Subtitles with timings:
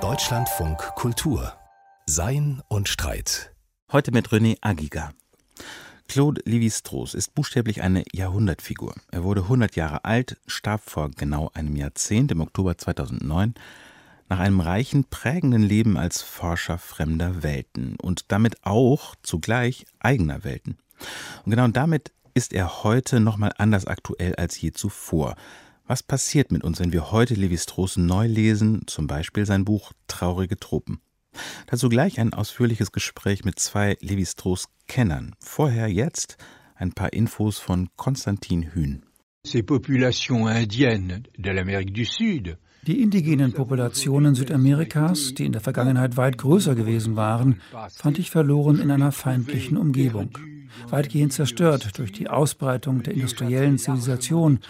[0.00, 1.52] Deutschlandfunk Kultur
[2.06, 3.52] Sein und Streit.
[3.92, 5.10] Heute mit René Agiga.
[6.08, 8.94] Claude Lévi-Strauss ist buchstäblich eine Jahrhundertfigur.
[9.10, 13.52] Er wurde 100 Jahre alt, starb vor genau einem Jahrzehnt im Oktober 2009
[14.30, 20.78] nach einem reichen, prägenden Leben als Forscher fremder Welten und damit auch zugleich eigener Welten.
[21.44, 25.36] Und genau damit ist er heute nochmal anders aktuell als je zuvor.
[25.90, 30.56] Was passiert mit uns, wenn wir heute Levi-Strauss neu lesen, zum Beispiel sein Buch Traurige
[30.56, 31.00] Tropen?
[31.66, 35.34] Dazu gleich ein ausführliches Gespräch mit zwei Levi-Strauss-Kennern.
[35.40, 36.36] Vorher jetzt
[36.76, 39.04] ein paar Infos von Konstantin Hühn.
[39.44, 46.16] Ces populations indiennes de l'Amérique du Sud die indigenen Populationen Südamerikas, die in der Vergangenheit
[46.16, 47.60] weit größer gewesen waren,
[47.94, 50.30] fand ich verloren in einer feindlichen Umgebung,
[50.88, 54.60] weitgehend zerstört durch die Ausbreitung der industriellen Zivilisation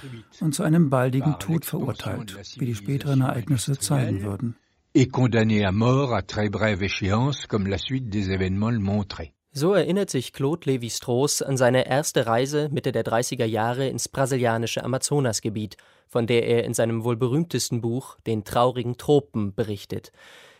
[0.40, 4.56] und zu einem baldigen Tod verurteilt, wie die späteren Ereignisse zeigen würden.
[4.92, 9.34] Et condamné à mort à très brève échéance, comme la suite des événements le montrait.
[9.52, 14.84] So erinnert sich Claude Lévi-Strauss an seine erste Reise Mitte der 30er Jahre ins brasilianische
[14.84, 15.76] Amazonasgebiet,
[16.06, 20.12] von der er in seinem wohl berühmtesten Buch Den traurigen Tropen berichtet.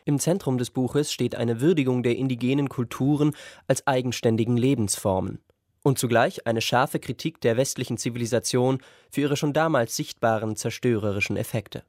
[0.04, 3.36] Im Zentrum des Buches steht eine Würdigung der indigenen Kulturen
[3.68, 5.38] als eigenständigen Lebensformen
[5.84, 11.84] und zugleich eine scharfe Kritik der westlichen Zivilisation für ihre schon damals sichtbaren zerstörerischen Effekte.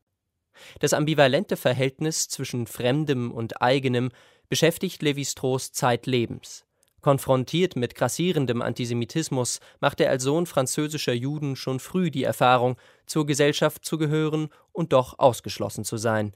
[0.79, 4.11] Das ambivalente Verhältnis zwischen Fremdem und Eigenem
[4.49, 6.65] beschäftigt Lévi-Strauss zeitlebens.
[7.01, 12.77] Konfrontiert mit grassierendem Antisemitismus machte er als Sohn französischer Juden schon früh die Erfahrung,
[13.07, 16.33] zur Gesellschaft zu gehören und doch ausgeschlossen zu sein.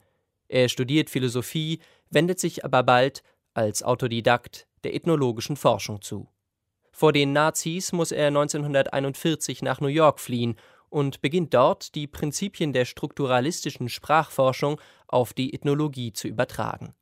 [0.47, 6.27] Er studiert Philosophie, wendet sich aber bald als Autodidakt der ethnologischen Forschung zu.
[6.91, 10.55] Vor den Nazis muss er 1941 nach New York fliehen
[10.89, 16.95] und beginnt dort, die Prinzipien der strukturalistischen Sprachforschung auf die Ethnologie zu übertragen.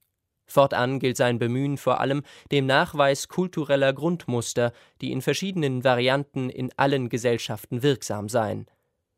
[0.53, 4.71] Fortan gilt sein Bemühen vor allem dem Nachweis kultureller Grundmuster,
[5.01, 8.67] die in verschiedenen Varianten in allen Gesellschaften wirksam seien.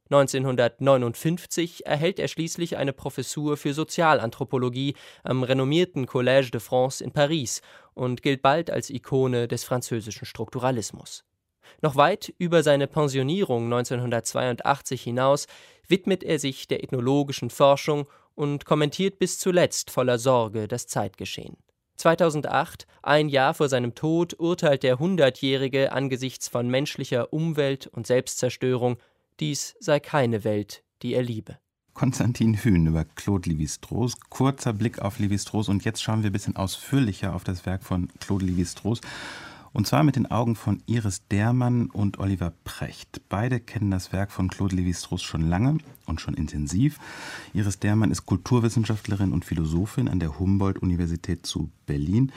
[0.09, 7.61] 1959 erhält er schließlich eine Professur für Sozialanthropologie am renommierten Collège de France in Paris
[7.95, 11.25] und gilt bald als Ikone des französischen Strukturalismus.
[11.81, 15.47] Noch weit über seine Pensionierung 1982 hinaus
[15.87, 21.57] widmet er sich der ethnologischen Forschung und kommentiert bis zuletzt voller Sorge das Zeitgeschehen.
[21.95, 28.97] 2008, ein Jahr vor seinem Tod, urteilt der Hundertjährige angesichts von menschlicher Umwelt- und Selbstzerstörung,
[29.39, 31.57] dies sei keine Welt, die er liebe.
[31.93, 34.19] Konstantin Hühn über Claude Lévi-Strauss.
[34.29, 38.09] Kurzer Blick auf Lévi-Strauss und jetzt schauen wir ein bisschen ausführlicher auf das Werk von
[38.19, 38.99] Claude Lévi-Strauss.
[39.75, 43.21] Und zwar mit den Augen von Iris Dermann und Oliver Precht.
[43.27, 46.97] Beide kennen das Werk von Claude Lévi-Strauss schon lange und schon intensiv.
[47.53, 52.31] Iris Dermann ist Kulturwissenschaftlerin und Philosophin an der Humboldt-Universität zu Berlin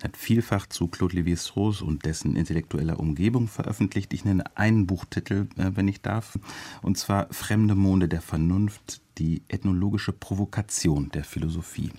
[0.00, 4.12] hat vielfach zu Claude Lévi-Strauss und dessen intellektueller Umgebung veröffentlicht.
[4.12, 6.38] Ich nenne einen Buchtitel, äh, wenn ich darf,
[6.82, 11.90] und zwar Fremde Monde der Vernunft, die ethnologische Provokation der Philosophie.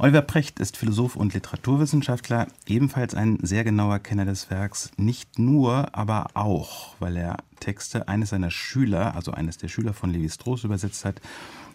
[0.00, 5.92] Oliver Precht ist Philosoph und Literaturwissenschaftler, ebenfalls ein sehr genauer Kenner des Werks, nicht nur,
[5.92, 11.04] aber auch, weil er Texte eines seiner Schüler, also eines der Schüler von Levi-Strauss übersetzt
[11.04, 11.20] hat,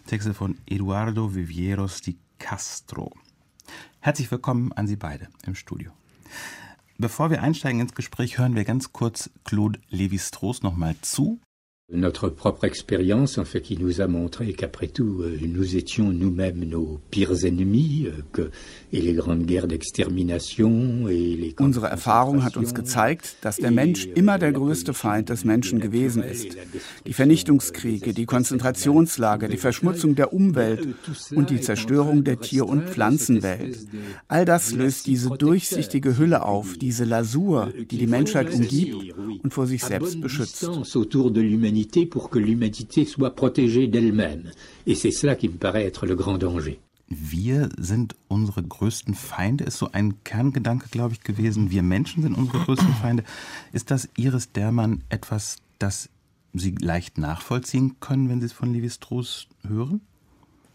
[0.06, 3.12] Texte von Eduardo Vivieros di Castro.
[4.00, 5.90] Herzlich willkommen an Sie beide im Studio.
[6.96, 11.40] Bevor wir einsteigen ins Gespräch, hören wir ganz kurz Claude Lévi-Strauss nochmal zu
[11.92, 16.64] Notre propre expérience, en fait, qui nous a montré qu'après tout, euh, nous étions nous-mêmes
[16.64, 18.50] nos pires ennemis, euh, que,
[18.94, 24.06] et les grandes guerres d'extermination et les Unsere Erfahrung hat uns gezeigt, dass der Mensch
[24.06, 26.56] euh, immer der größte Feind des Menschen gewesen ist.
[27.06, 30.88] Die Vernichtungskriege, die Konzentrationslager, die Verschmutzung der Umwelt
[31.34, 33.86] und die Zerstörung der Tier- und Pflanzenwelt.
[34.26, 39.66] All das löst diese durchsichtige Hülle auf, diese Lasur, die die Menschheit umgibt und vor
[39.66, 40.66] sich selbst beschützt
[41.74, 44.50] l'humanité pour que l'humanité soit protégée d'elle-même.
[44.86, 46.78] Et c'est cela qui me paraît être le grand danger.
[47.08, 51.70] Wir sind unsere größten Feinde, ist so ein Kerngedanke, glaube ich, gewesen.
[51.70, 53.24] Wir Menschen sind unsere größten Feinde.
[53.72, 56.08] Ist das Iris Dermann etwas, das
[56.54, 60.00] Sie leicht nachvollziehen können, wenn Sie es von Levi-Strauss hören?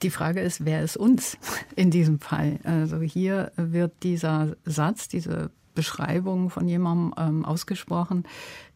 [0.02, 1.38] Die Frage ist, wer ist uns
[1.76, 2.60] in diesem Fall?
[2.64, 8.26] Also hier wird dieser Satz, diese Beschreibung von jemandem ähm, ausgesprochen,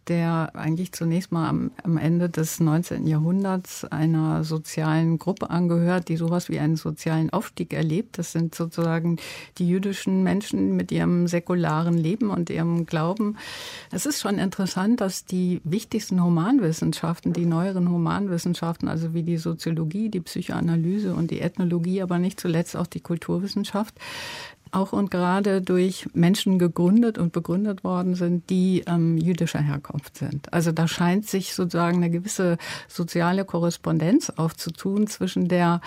[0.07, 3.07] der eigentlich zunächst mal am, am, Ende des 19.
[3.07, 8.17] Jahrhunderts einer sozialen Gruppe angehört, die sowas wie einen sozialen Aufstieg erlebt.
[8.17, 9.17] Das sind sozusagen
[9.57, 13.37] die jüdischen Menschen mit ihrem säkularen Leben und ihrem Glauben.
[13.91, 20.09] Es ist schon interessant, dass die wichtigsten Humanwissenschaften, die neueren Humanwissenschaften, also wie die Soziologie,
[20.09, 23.95] die Psychoanalyse und die Ethnologie, aber nicht zuletzt auch die Kulturwissenschaft,
[24.73, 30.51] auch und gerade durch Menschen gegründet und begründet worden sind, die ähm, jüdischer Herkunft sind.
[30.53, 35.81] Also da scheint sich sozusagen eine gewisse soziale Korrespondenz aufzutun zwischen der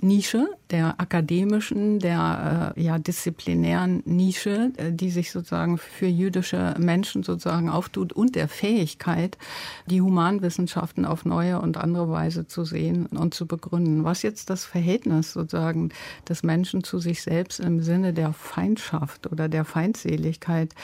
[0.00, 7.22] Nische, der akademischen, der äh, ja, disziplinären Nische, äh, die sich sozusagen für jüdische Menschen
[7.22, 9.38] sozusagen auftut und der Fähigkeit,
[9.86, 14.04] die Humanwissenschaften auf neue und andere Weise zu sehen und zu begründen.
[14.04, 15.90] Was jetzt das Verhältnis sozusagen
[16.28, 20.74] des Menschen zu sich selbst im Sinne der Feindschaft oder der Feindseligkeit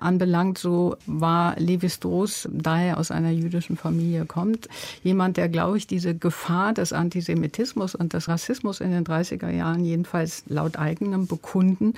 [0.00, 4.68] anbelangt, so war Levi Strauss, da er aus einer jüdischen Familie kommt,
[5.02, 9.50] jemand, der, glaube ich, diese Gefahr des Antisemitismus und des Rassismus Rassismus in den 30er
[9.50, 11.94] Jahren jedenfalls laut eigenem Bekunden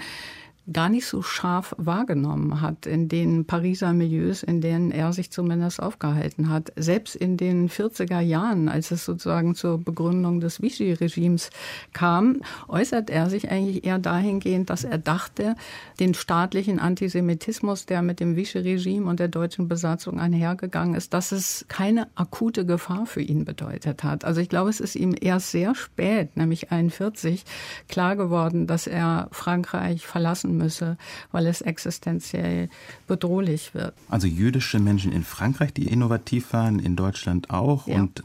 [0.72, 5.82] gar nicht so scharf wahrgenommen hat in den Pariser Milieus, in denen er sich zumindest
[5.82, 6.72] aufgehalten hat.
[6.76, 11.50] Selbst in den 40er Jahren, als es sozusagen zur Begründung des Vichy-Regimes
[11.92, 15.56] kam, äußert er sich eigentlich eher dahingehend, dass er dachte,
[15.98, 21.64] den staatlichen Antisemitismus, der mit dem Vichy-Regime und der deutschen Besatzung einhergegangen ist, dass es
[21.68, 24.24] keine akute Gefahr für ihn bedeutet hat.
[24.24, 27.44] Also ich glaube, es ist ihm erst sehr spät, nämlich 41,
[27.88, 30.96] klar geworden, dass er Frankreich verlassen müsse,
[31.32, 32.68] weil es existenziell
[33.08, 33.94] bedrohlich wird.
[34.08, 37.96] Also jüdische Menschen in Frankreich, die innovativ waren, in Deutschland auch ja.
[37.96, 38.22] und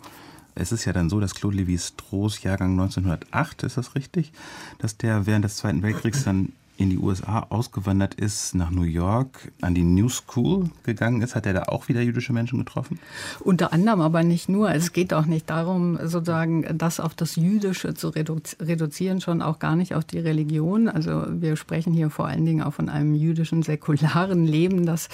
[0.56, 4.32] es ist ja dann so, dass Claude Lévi-Strauss Jahrgang 1908, ist das richtig,
[4.80, 9.51] dass der während des Zweiten Weltkriegs dann in die USA ausgewandert ist, nach New York,
[9.62, 13.00] an die New School gegangen ist, hat er da auch wieder jüdische Menschen getroffen?
[13.39, 14.72] Unter anderem, aber nicht nur.
[14.72, 19.75] Es geht auch nicht darum, sozusagen das auf das Jüdische zu reduzieren, schon auch gar
[19.75, 20.89] nicht auf die Religion.
[20.89, 25.07] Also wir sprechen hier vor allen Dingen auch von einem jüdischen säkularen Leben, das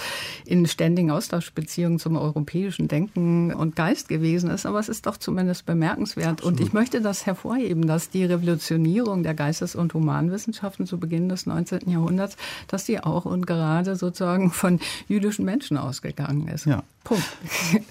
[0.45, 4.65] in ständigen Austauschbeziehungen zum europäischen Denken und Geist gewesen ist.
[4.65, 6.39] Aber es ist doch zumindest bemerkenswert.
[6.39, 6.59] Absolut.
[6.59, 11.45] Und ich möchte das hervorheben, dass die Revolutionierung der Geistes- und Humanwissenschaften zu Beginn des
[11.53, 11.89] 19.
[11.89, 12.37] Jahrhunderts,
[12.67, 16.65] dass die auch und gerade sozusagen von jüdischen Menschen ausgegangen ist.
[16.65, 16.83] Ja.
[17.03, 17.23] Punkt.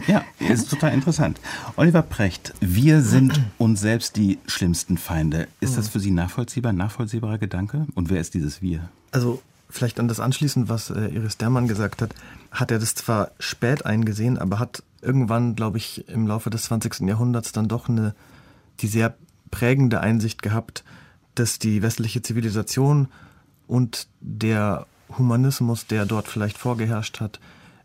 [0.06, 1.40] Ja, ist total interessant.
[1.76, 5.48] Oliver Precht, wir sind uns selbst die schlimmsten Feinde.
[5.60, 7.86] Ist das für Sie nachvollziehbar, nachvollziehbarer Gedanke?
[7.94, 8.88] Und wer ist dieses Wir?
[9.10, 12.14] Also vielleicht an das anschließend, was äh, Iris Dermann gesagt hat,
[12.50, 17.00] hat er das zwar spät eingesehen, aber hat irgendwann, glaube ich, im Laufe des 20.
[17.00, 18.14] Jahrhunderts dann doch eine,
[18.80, 19.16] die sehr
[19.50, 20.84] prägende Einsicht gehabt,
[21.34, 23.08] dass die westliche Zivilisation
[23.70, 24.86] und der
[25.16, 27.38] Humanismus, der dort vielleicht vorgeherrscht hat,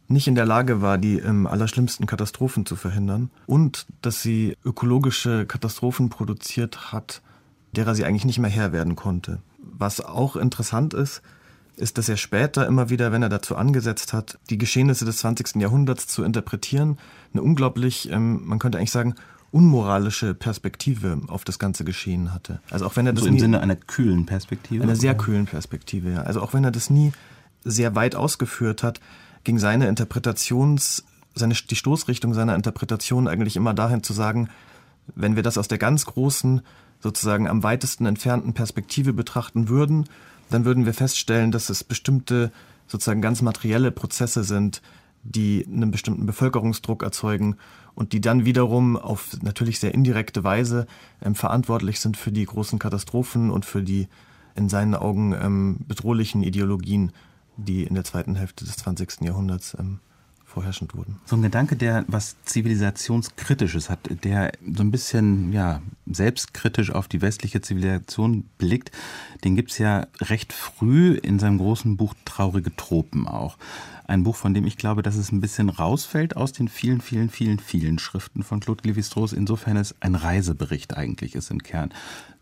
[0.08, 5.46] nicht in der Lage war, die ähm, allerschlimmsten Katastrophen zu verhindern und dass sie ökologische
[5.46, 7.22] Katastrophen produziert hat,
[7.76, 9.40] derer sie eigentlich nicht mehr Herr werden konnte.
[9.60, 11.22] Was auch interessant ist,
[11.76, 15.56] ist, dass er später immer wieder, wenn er dazu angesetzt hat, die Geschehnisse des 20.
[15.58, 16.98] Jahrhunderts zu interpretieren,
[17.34, 19.16] eine unglaublich, ähm, man könnte eigentlich sagen,
[19.56, 22.60] unmoralische Perspektive auf das ganze Geschehen hatte.
[22.72, 25.46] Also auch wenn er das so im nie, Sinne einer kühlen Perspektive, einer sehr kühlen
[25.46, 26.12] Perspektive.
[26.12, 26.24] Ja.
[26.24, 27.14] Also auch wenn er das nie
[27.64, 29.00] sehr weit ausgeführt hat,
[29.46, 31.06] ging seine Interpretations,
[31.36, 34.50] seine die Stoßrichtung seiner Interpretation eigentlich immer dahin zu sagen,
[35.16, 36.62] wenn wir das aus der ganz großen,
[37.00, 40.10] sozusagen am weitesten entfernten Perspektive betrachten würden,
[40.50, 42.52] dann würden wir feststellen, dass es bestimmte
[42.88, 44.82] sozusagen ganz materielle Prozesse sind,
[45.26, 47.58] die einen bestimmten Bevölkerungsdruck erzeugen
[47.96, 50.86] und die dann wiederum auf natürlich sehr indirekte Weise
[51.22, 54.08] ähm, verantwortlich sind für die großen Katastrophen und für die
[54.56, 57.12] in seinen Augen ähm, bedrohlichen Ideologien,
[57.58, 59.22] die in der zweiten Hälfte des 20.
[59.22, 60.00] Jahrhunderts ähm,
[60.46, 61.20] vorherrschend wurden.
[61.26, 67.22] So ein Gedanke, der was Zivilisationskritisches hat, der so ein bisschen ja, selbstkritisch auf die
[67.22, 68.92] westliche Zivilisation blickt,
[69.44, 73.58] den gibt es ja recht früh in seinem großen Buch Traurige Tropen auch.
[74.08, 77.30] Ein Buch, von dem ich glaube, dass es ein bisschen rausfällt aus den vielen, vielen,
[77.30, 81.92] vielen, vielen Schriften von Claude Lévi-Strauss, insofern es ein Reisebericht eigentlich ist im Kern.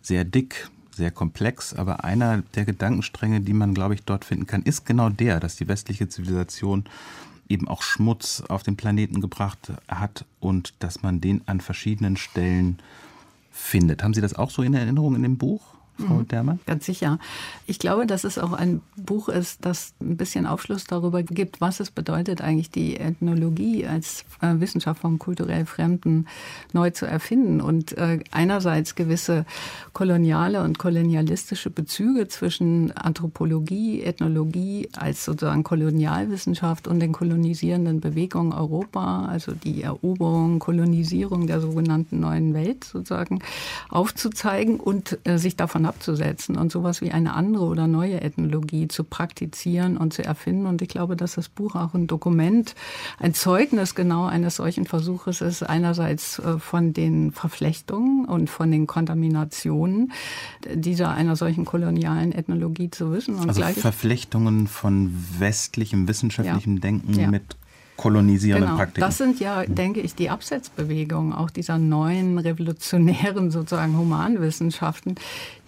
[0.02, 4.64] Sehr dick, sehr komplex, aber einer der Gedankenstränge, die man, glaube ich, dort finden kann,
[4.64, 6.84] ist genau der, dass die westliche Zivilisation
[7.48, 12.80] eben auch Schmutz auf den Planeten gebracht hat und dass man den an verschiedenen Stellen
[13.52, 14.04] findet.
[14.04, 15.62] Haben Sie das auch so in Erinnerung in dem Buch?
[16.06, 16.28] Frau mhm.
[16.28, 16.60] Dermann?
[16.66, 17.20] Ganz sicher.
[17.66, 21.80] Ich glaube, dass es auch ein Buch ist, das ein bisschen Aufschluss darüber gibt, was
[21.80, 26.28] es bedeutet, eigentlich die Ethnologie als äh, Wissenschaft vom kulturell Fremden
[26.74, 29.46] neu zu erfinden und äh, einerseits gewisse
[29.94, 39.26] koloniale und kolonialistische Bezüge zwischen Anthropologie, Ethnologie als sozusagen Kolonialwissenschaft und den kolonisierenden Bewegungen Europa,
[39.26, 43.40] also die Eroberung, Kolonisierung der sogenannten neuen Welt sozusagen
[43.90, 49.04] aufzuzeigen und äh, sich davon abzusetzen und sowas wie eine andere oder neue Ethnologie zu
[49.04, 50.66] praktizieren und zu erfinden.
[50.66, 52.76] Und ich glaube, dass das Buch auch ein Dokument,
[53.20, 58.88] ein Zeugnis genau eines solchen Versuches ist, einerseits äh, von den Verflechtungen und von den
[58.88, 60.12] Kontaminationen
[60.74, 63.36] dieser einer solchen kolonialen Ethnologie zu wissen.
[63.36, 66.82] Und also Verflechtungen von westlichem wissenschaftlichem ja.
[66.82, 67.30] Denken ja.
[67.30, 67.56] mit
[68.04, 68.78] kolonisierenden genau.
[68.80, 69.00] Praktiken.
[69.00, 75.16] Das sind ja, denke ich, die Absetzbewegungen auch dieser neuen revolutionären sozusagen Humanwissenschaften,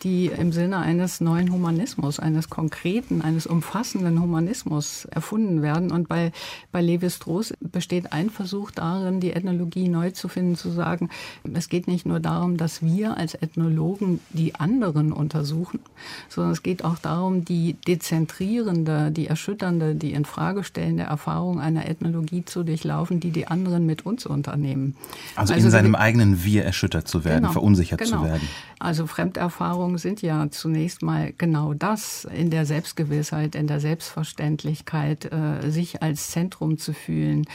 [0.04, 5.92] die im Sinne eines neuen Humanismus, eines konkreten, eines umfassenden Humanismus erfunden werden.
[5.92, 6.34] Und bei,
[6.74, 11.10] bei Levi-Strauss besteht ein Versuch darin, die Ethnologie neu zu finden, zu sagen,
[11.54, 15.80] es geht nicht nur darum, dass wir als Ethnologen die anderen untersuchen,
[16.28, 22.64] sondern es geht auch darum, die dezentrierende, die erschütternde, die infragestellende Erfahrung einer Ethnologie zu
[22.64, 24.96] durchlaufen, die die anderen mit uns unternehmen.
[25.36, 28.18] Also, also in seinem eigenen Wir erschüttert zu werden, genau, verunsichert genau.
[28.18, 28.48] zu werden.
[28.80, 35.72] Also Fremderfahrungen sind ja zunächst mal genau das, in der Selbstgewissheit, in der Selbstverständlichkeit, äh,
[35.72, 37.46] sich als Zentrum zu fühlen,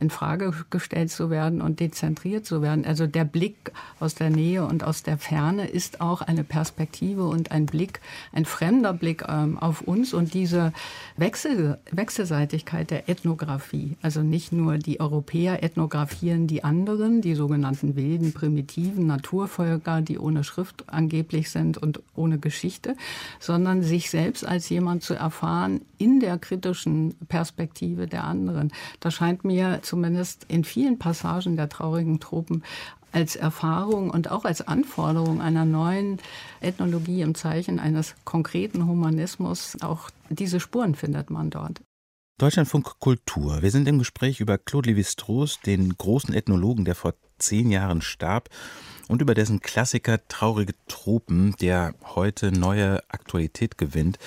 [0.00, 2.84] in Frage gestellt zu werden und dezentriert zu werden.
[2.84, 3.70] Also der Blick
[4.00, 8.00] aus der Nähe und aus der Ferne ist auch eine Perspektive und ein Blick,
[8.32, 10.72] ein fremder Blick ähm, auf uns und diese
[11.16, 13.96] Wechsel, Wechselseitigkeit der Ethnographie.
[14.02, 20.44] Also nicht nur die Europäer ethnografieren die anderen, die sogenannten wilden, primitiven Naturvölker, die ohne
[20.44, 22.96] Schrift angeblich sind und ohne Geschichte,
[23.38, 28.72] sondern sich selbst als jemand zu erfahren in der kritischen Perspektive der anderen.
[29.00, 32.62] Das scheint mir zumindest in vielen Passagen der traurigen Tropen
[33.12, 36.18] als Erfahrung und auch als Anforderung einer neuen
[36.60, 41.80] Ethnologie im Zeichen eines konkreten Humanismus, auch diese Spuren findet man dort.
[42.40, 43.60] Deutschlandfunk Kultur.
[43.60, 48.48] Wir sind im Gespräch über Claude Lévi-Strauss, den großen Ethnologen, der vor zehn Jahren starb
[49.08, 54.18] und über dessen Klassiker Traurige Tropen, der heute neue Aktualität gewinnt.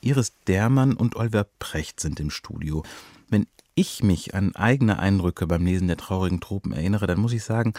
[0.00, 2.84] Iris Dermann und Oliver Precht sind im Studio.
[3.28, 7.42] Wenn ich mich an eigene Eindrücke beim Lesen der Traurigen Tropen erinnere, dann muss ich
[7.42, 7.72] sagen,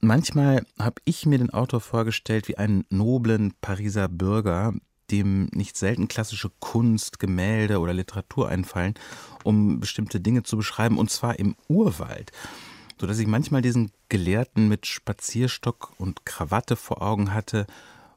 [0.00, 4.72] manchmal habe ich mir den Autor vorgestellt wie einen noblen Pariser Bürger,
[5.12, 8.94] dem nicht selten klassische Kunst, Gemälde oder Literatur einfallen,
[9.44, 12.32] um bestimmte Dinge zu beschreiben, und zwar im Urwald
[13.02, 17.66] sodass ich manchmal diesen Gelehrten mit Spazierstock und Krawatte vor Augen hatte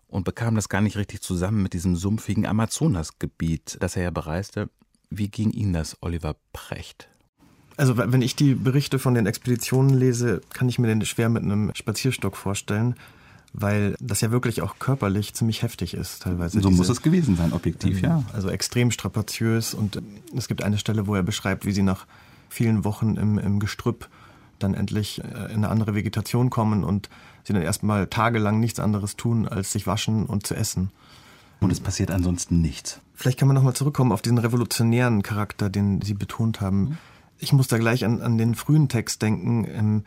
[0.07, 4.69] und bekam das gar nicht richtig zusammen mit diesem sumpfigen Amazonasgebiet, das er ja bereiste.
[5.09, 7.09] Wie ging Ihnen das, Oliver Precht?
[7.77, 11.41] Also wenn ich die Berichte von den Expeditionen lese, kann ich mir den schwer mit
[11.41, 12.95] einem Spazierstock vorstellen,
[13.57, 16.59] weil das ja wirklich auch körperlich ziemlich heftig ist teilweise.
[16.59, 18.23] So diese, muss es gewesen sein, objektiv, ähm, ja.
[18.33, 20.01] Also extrem strapaziös und
[20.35, 22.05] es gibt eine Stelle, wo er beschreibt, wie sie nach
[22.49, 24.09] vielen Wochen im, im Gestrüpp
[24.59, 27.09] dann endlich äh, in eine andere Vegetation kommen und
[27.43, 30.91] sie dann erstmal tagelang nichts anderes tun, als sich waschen und zu essen.
[31.61, 32.99] Und es passiert ansonsten nichts.
[33.13, 36.81] Vielleicht kann man nochmal zurückkommen auf diesen revolutionären Charakter, den Sie betont haben.
[36.81, 36.97] Mhm.
[37.39, 40.03] Ich muss da gleich an, an den frühen Text denken,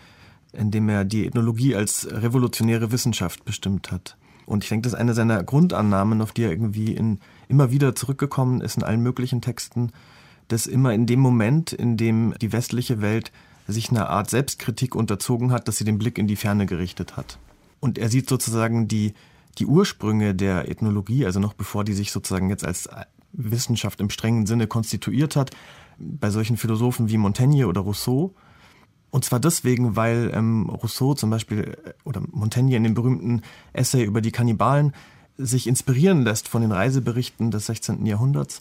[0.52, 4.17] in, dem er die Ethnologie als revolutionäre Wissenschaft bestimmt hat.
[4.47, 7.95] Und ich denke, das ist eine seiner Grundannahmen, auf die er irgendwie in, immer wieder
[7.95, 9.93] zurückgekommen ist in allen möglichen Texten,
[10.49, 13.31] dass immer in dem Moment, in dem die westliche Welt
[13.67, 17.38] sich einer Art Selbstkritik unterzogen hat, dass sie den Blick in die Ferne gerichtet hat.
[17.81, 19.12] Und er sieht sozusagen die,
[19.59, 22.88] die Ursprünge der Ethnologie, also noch bevor die sich sozusagen jetzt als
[23.33, 25.50] Wissenschaft im strengen Sinne konstituiert hat,
[25.99, 28.35] bei solchen Philosophen wie Montaigne oder Rousseau.
[29.11, 34.05] Und zwar deswegen, weil ähm, Rousseau zum Beispiel äh, oder Montaigne in dem berühmten Essay
[34.05, 34.93] über die Kannibalen
[35.37, 38.05] sich inspirieren lässt von den Reiseberichten des 16.
[38.07, 38.61] Jahrhunderts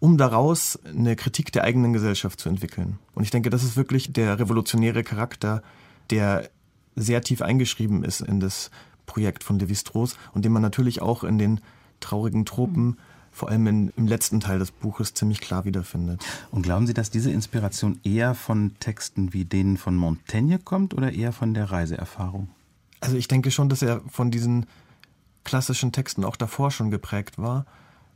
[0.00, 2.98] um daraus eine Kritik der eigenen Gesellschaft zu entwickeln.
[3.14, 5.62] Und ich denke, das ist wirklich der revolutionäre Charakter,
[6.10, 6.50] der
[6.94, 8.70] sehr tief eingeschrieben ist in das
[9.06, 11.60] Projekt von Levi-Strauss und den man natürlich auch in den
[12.00, 12.98] traurigen Tropen
[13.38, 16.24] vor allem in, im letzten Teil des Buches ziemlich klar wiederfindet.
[16.50, 21.12] Und glauben Sie, dass diese Inspiration eher von Texten wie denen von Montaigne kommt oder
[21.12, 22.48] eher von der Reiseerfahrung?
[23.00, 24.66] Also ich denke schon, dass er von diesen
[25.44, 27.64] klassischen Texten auch davor schon geprägt war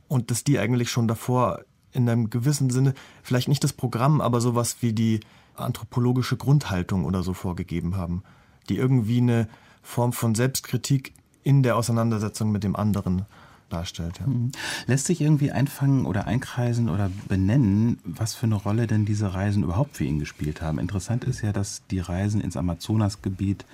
[0.09, 1.61] und dass die eigentlich schon davor
[1.93, 5.21] in einem gewissen Sinne vielleicht nicht das Programm, aber sowas wie die
[5.55, 8.23] anthropologische Grundhaltung oder so vorgegeben haben,
[8.67, 9.47] die irgendwie eine
[9.81, 11.13] Form von Selbstkritik
[11.43, 13.25] in der Auseinandersetzung mit dem anderen
[13.73, 14.19] darstellt.
[14.19, 14.27] Ja.
[14.27, 14.51] Mhm.
[14.87, 19.63] Lässt sich irgendwie einfangen oder einkreisen oder benennen, was für eine Rolle denn diese Reisen
[19.63, 20.79] überhaupt für ihn gespielt haben?
[20.79, 23.65] Interessant ist ja, dass die Reisen ins Amazonasgebiet,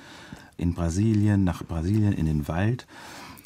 [0.58, 2.88] in Brasilien, nach Brasilien, in den Wald,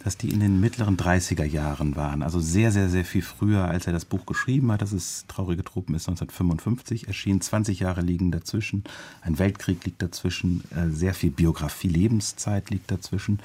[0.03, 2.23] dass die in den mittleren 30er Jahren waren.
[2.23, 4.81] Also sehr, sehr, sehr viel früher, als er das Buch geschrieben hat.
[4.81, 7.41] Das ist Traurige Truppen ist 1955 erschienen.
[7.41, 8.83] 20 Jahre liegen dazwischen.
[9.21, 10.63] Ein Weltkrieg liegt dazwischen.
[10.71, 13.39] Äh, sehr viel Biografie, Lebenszeit liegt dazwischen.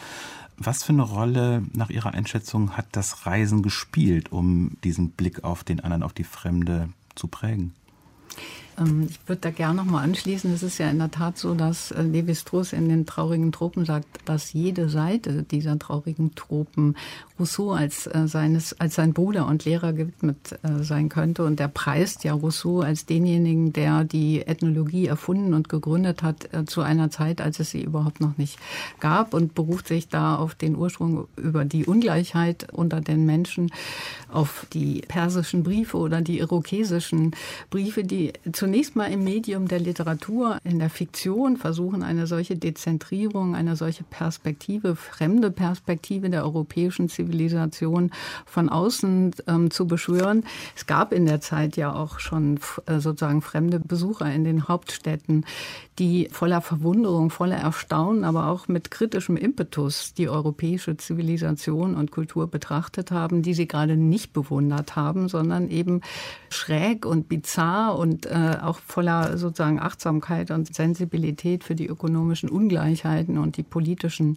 [0.57, 5.63] Was für eine Rolle nach Ihrer Einschätzung hat das Reisen gespielt, um diesen Blick auf
[5.63, 7.73] den anderen, auf die Fremde zu prägen?
[8.79, 10.53] Ähm, ich würde da gerne noch mal anschließen.
[10.53, 14.07] Es ist ja in der Tat so, dass äh, Levi-Strauss in den traurigen Tropen sagt,
[14.25, 16.97] dass jede Seite dieser traurigen Tropen
[17.39, 21.45] Rousseau als äh, seines als sein Bruder und Lehrer gewidmet äh, sein könnte.
[21.45, 26.83] Und er preist ja Rousseau als denjenigen, der die Ethnologie erfunden und gegründet hat zu
[26.83, 28.59] einer Zeit, als es sie überhaupt noch nicht
[29.01, 33.71] gab und beruft sich da auf den Ursprung über die Ungleichheit unter den Menschen,
[34.31, 37.33] auf die persischen Briefe oder die irokesischen
[37.71, 42.55] Briefe, die zu zunächst mal im Medium der Literatur, in der Fiktion versuchen, eine solche
[42.55, 48.11] Dezentrierung, eine solche Perspektive, fremde Perspektive der europäischen Zivilisation
[48.45, 50.45] von außen ähm, zu beschwören.
[50.77, 55.47] Es gab in der Zeit ja auch schon äh, sozusagen fremde Besucher in den Hauptstädten,
[55.99, 62.49] die voller Verwunderung, voller Erstaunen, aber auch mit kritischem Impetus die europäische Zivilisation und Kultur
[62.51, 66.03] betrachtet haben, die sie gerade nicht bewundert haben, sondern eben
[66.51, 73.39] schräg und bizarr und äh, auch voller sozusagen Achtsamkeit und Sensibilität für die ökonomischen Ungleichheiten
[73.39, 74.37] und die politischen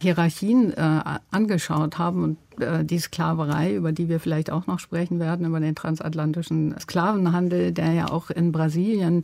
[0.00, 2.22] Hierarchien äh, angeschaut haben.
[2.22, 7.72] Und die Sklaverei, über die wir vielleicht auch noch sprechen werden, über den transatlantischen Sklavenhandel,
[7.72, 9.22] der ja auch in Brasilien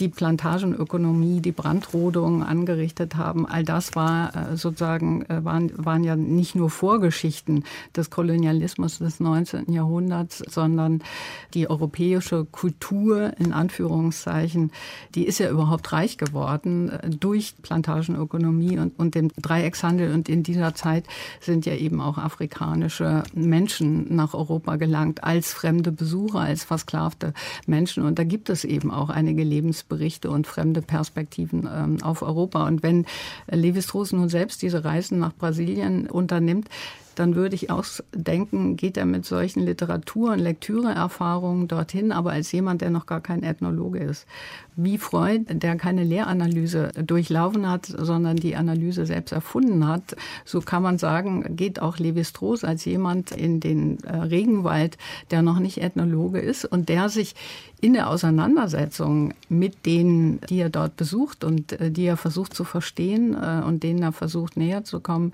[0.00, 3.46] die Plantagenökonomie, die Brandrodung angerichtet haben.
[3.46, 7.64] All das war äh, sozusagen, äh, waren, waren ja nicht nur Vorgeschichten
[7.94, 9.72] des Kolonialismus des 19.
[9.72, 11.02] Jahrhunderts, sondern
[11.54, 14.72] die europäische Kultur in Anführungszeichen,
[15.14, 16.90] die ist ja überhaupt reich geworden
[17.20, 20.12] durch Plantagenökonomie und, und den Dreieckshandel.
[20.12, 21.04] Und in dieser Zeit
[21.40, 27.32] sind ja eben auch Afrikaner afrikanische Menschen nach Europa gelangt, als fremde Besucher, als versklavte
[27.66, 28.04] Menschen.
[28.04, 32.66] Und da gibt es eben auch einige Lebensberichte und fremde Perspektiven ähm, auf Europa.
[32.66, 33.06] Und wenn
[33.50, 36.68] Levi-Strauss nun selbst diese Reisen nach Brasilien unternimmt,
[37.14, 42.52] dann würde ich auch denken, geht er mit solchen Literatur- und Lektüreerfahrungen dorthin, aber als
[42.52, 44.26] jemand, der noch gar kein Ethnologe ist.
[44.74, 50.82] Wie Freud, der keine Lehranalyse durchlaufen hat, sondern die Analyse selbst erfunden hat, so kann
[50.82, 54.96] man sagen, geht auch Levi-Strauss als jemand in den äh, Regenwald,
[55.30, 57.34] der noch nicht Ethnologe ist und der sich
[57.82, 62.64] in der Auseinandersetzung mit denen, die er dort besucht und äh, die er versucht zu
[62.64, 65.32] verstehen äh, und denen er versucht näher zu kommen,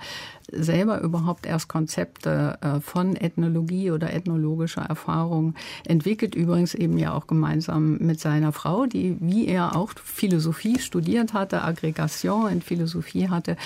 [0.53, 5.55] selber überhaupt erst Konzepte äh, von Ethnologie oder ethnologischer Erfahrung
[5.87, 6.35] entwickelt.
[6.35, 11.63] Übrigens eben ja auch gemeinsam mit seiner Frau, die wie er auch Philosophie studiert hatte,
[11.63, 13.57] Aggregation in Philosophie hatte.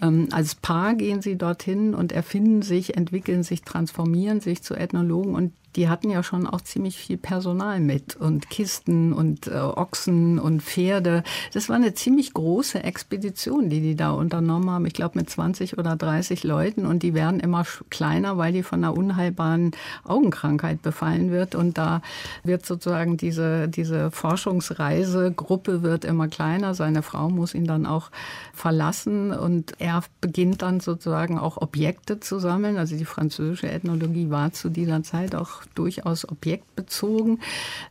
[0.00, 5.34] Ähm, als Paar gehen sie dorthin und erfinden sich, entwickeln sich, transformieren sich zu Ethnologen
[5.34, 10.40] und die hatten ja schon auch ziemlich viel Personal mit und Kisten und äh, Ochsen
[10.40, 11.22] und Pferde.
[11.52, 14.86] Das war eine ziemlich große Expedition, die die da unternommen haben.
[14.86, 18.82] Ich glaube mit 20 oder 30 Leuten und die werden immer kleiner, weil die von
[18.82, 19.70] einer unheilbaren
[20.02, 22.02] Augenkrankheit befallen wird und da
[22.42, 26.74] wird sozusagen diese diese Forschungsreisegruppe wird immer kleiner.
[26.74, 28.10] Seine Frau muss ihn dann auch
[28.52, 32.78] verlassen und er beginnt dann sozusagen auch Objekte zu sammeln.
[32.78, 37.40] Also die französische Ethnologie war zu dieser Zeit auch durchaus objektbezogen.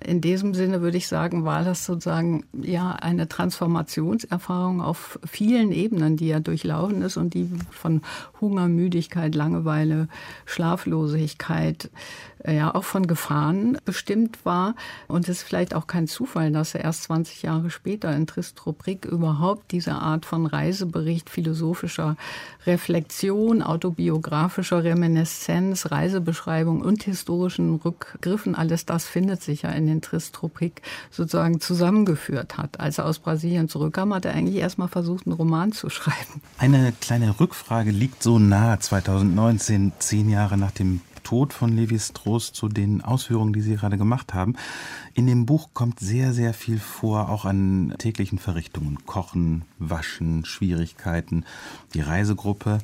[0.05, 6.17] In diesem Sinne würde ich sagen, war das sozusagen ja eine Transformationserfahrung auf vielen Ebenen,
[6.17, 8.01] die ja durchlaufen ist und die von
[8.41, 10.07] Hunger, Müdigkeit, Langeweile,
[10.45, 11.89] Schlaflosigkeit,
[12.45, 14.75] ja auch von Gefahren bestimmt war.
[15.07, 19.05] Und es ist vielleicht auch kein Zufall, dass er erst 20 Jahre später in Tristroprik
[19.05, 22.15] überhaupt diese Art von Reisebericht, philosophischer
[22.65, 30.81] Reflexion, autobiografischer Reminiszenz, Reisebeschreibung und historischen Rückgriffen, alles das findet sich ja in den Tristroprik
[31.11, 32.79] sozusagen zusammengeführt hat.
[32.79, 36.41] Als er aus Brasilien zurückkam, hat er eigentlich erstmal versucht, einen Roman zu schreiben.
[36.57, 42.53] Eine kleine Rückfrage liegt so nah 2019, zehn Jahre nach dem Tod von Levi Strauss
[42.53, 44.55] zu den Ausführungen, die Sie gerade gemacht haben.
[45.13, 49.05] In dem Buch kommt sehr, sehr viel vor, auch an täglichen Verrichtungen.
[49.05, 51.43] Kochen, Waschen, Schwierigkeiten,
[51.93, 52.77] die Reisegruppe.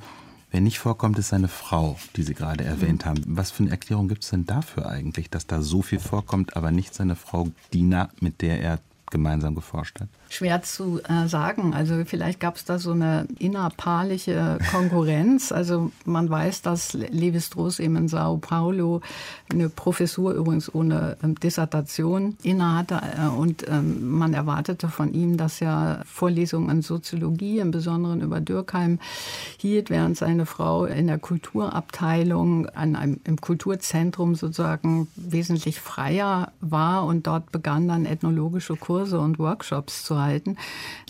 [0.52, 3.24] Wer nicht vorkommt, ist seine Frau, die Sie gerade erwähnt haben.
[3.28, 6.72] Was für eine Erklärung gibt es denn dafür eigentlich, dass da so viel vorkommt, aber
[6.72, 8.80] nicht seine Frau Dina, mit der er
[9.14, 10.10] gemeinsam geforscht hat?
[10.28, 11.74] Schwer zu äh, sagen.
[11.74, 15.54] Also vielleicht gab es da so eine innerpaarliche Konkurrenz.
[15.64, 19.02] Also man weiß, dass Levi Strauss eben in Sao Paulo
[19.52, 25.62] eine Professur übrigens ohne ähm, Dissertation innehatte äh, und ähm, man erwartete von ihm, dass
[25.62, 29.00] er Vorlesungen in Soziologie, im Besonderen über Dürkheim,
[29.58, 37.06] hielt, während seine Frau in der Kulturabteilung an einem, im Kulturzentrum sozusagen wesentlich freier war
[37.06, 40.58] und dort begann dann ethnologische Kurse und Workshops zu halten.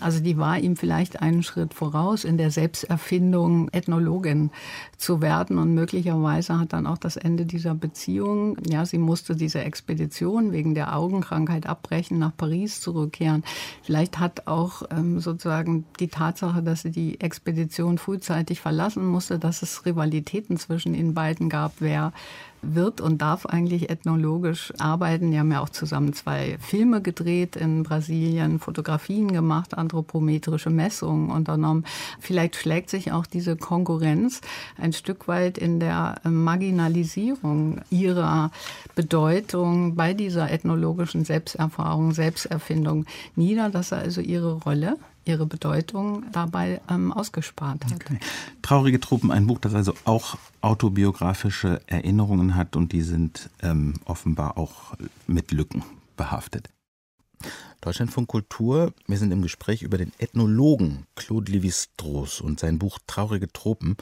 [0.00, 4.50] Also die war ihm vielleicht einen Schritt voraus in der Selbsterfindung, Ethnologin
[4.96, 9.60] zu werden und möglicherweise hat dann auch das Ende dieser Beziehung, ja, sie musste diese
[9.60, 13.44] Expedition wegen der Augenkrankheit abbrechen, nach Paris zurückkehren.
[13.82, 19.62] Vielleicht hat auch ähm, sozusagen die Tatsache, dass sie die Expedition frühzeitig verlassen musste, dass
[19.62, 22.12] es Rivalitäten zwischen ihnen beiden gab, wer
[22.66, 25.30] wird und darf eigentlich ethnologisch arbeiten.
[25.30, 31.84] Die haben ja auch zusammen zwei Filme gedreht in Brasilien, Fotografien gemacht, anthropometrische Messungen unternommen.
[32.20, 34.40] Vielleicht schlägt sich auch diese Konkurrenz
[34.78, 38.50] ein Stück weit in der Marginalisierung ihrer
[38.94, 46.80] Bedeutung bei dieser ethnologischen Selbsterfahrung, Selbsterfindung nieder, dass er also ihre Rolle ihre Bedeutung dabei
[46.88, 47.94] ähm, ausgespart hat.
[47.94, 48.18] Okay.
[48.62, 54.56] Traurige Truppen, ein Buch, das also auch autobiografische Erinnerungen hat und die sind ähm, offenbar
[54.58, 54.94] auch
[55.26, 55.84] mit Lücken
[56.16, 56.68] behaftet.
[57.80, 63.52] Deutschlandfunk Kultur, wir sind im Gespräch über den Ethnologen Claude Lévi-Strauss und sein Buch Traurige
[63.52, 63.96] Tropen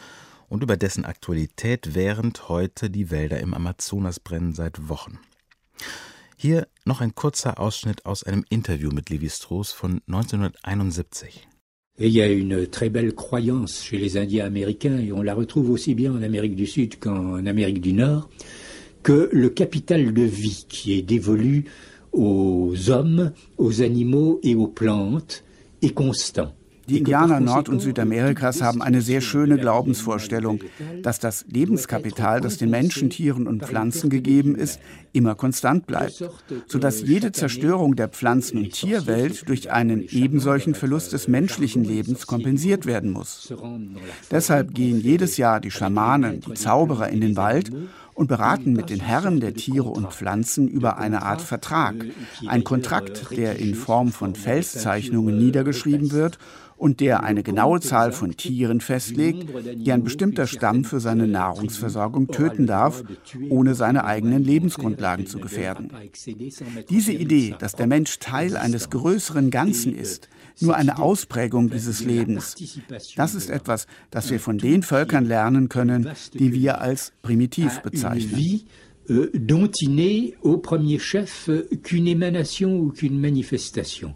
[0.49, 5.19] und über dessen Aktualität, während heute die Wälder im Amazonas brennen seit Wochen.
[6.43, 11.47] Hier noch ein kurzer Ausschnitt aus einem Interview mit Lévi-Strauss von 1971.
[12.01, 15.35] Et il y a une très belle croyance chez les Indiens américains, et on la
[15.35, 18.29] retrouve aussi bien en Amérique du Sud qu'en Amérique du Nord,
[19.05, 21.67] que le capital de vie qui est dévolu
[22.11, 25.45] aux hommes, aux animaux et aux plantes
[25.81, 26.53] est constant.
[26.93, 30.61] Die Indianer Nord- und Südamerikas haben eine sehr schöne Glaubensvorstellung,
[31.03, 34.79] dass das Lebenskapital, das den Menschen, Tieren und Pflanzen gegeben ist,
[35.15, 36.23] immer konstant bleibt,
[36.67, 42.85] sodass jede Zerstörung der Pflanzen- und Tierwelt durch einen ebensolchen Verlust des menschlichen Lebens kompensiert
[42.85, 43.51] werden muss.
[44.31, 47.71] Deshalb gehen jedes Jahr die Schamanen, die Zauberer in den Wald
[48.15, 51.95] und beraten mit den Herren der Tiere und Pflanzen über eine Art Vertrag,
[52.47, 56.39] ein Kontrakt, der in Form von Felszeichnungen niedergeschrieben wird
[56.83, 62.27] und der eine genaue Zahl von Tieren festlegt, die ein bestimmter Stamm für seine Nahrungsversorgung
[62.27, 63.05] töten darf,
[63.51, 65.93] ohne seine eigenen Lebensgrundlagen zu gefährden.
[66.91, 70.29] Diese Idee, dass der Mensch Teil eines größeren Ganzen ist,
[70.61, 72.57] nur eine Ausprägung dieses Lebens,
[73.17, 78.63] das ist etwas, das wir von den Völkern lernen können, die wir als primitiv bezeichnen.
[79.11, 81.51] Euh, dont il n'est au premier chef
[81.83, 84.15] qu'une émanation ou qu'une manifestation.